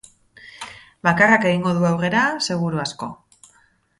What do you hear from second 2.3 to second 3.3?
seguru asko.